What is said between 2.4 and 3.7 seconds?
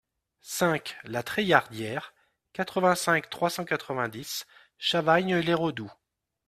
quatre-vingt-cinq, trois cent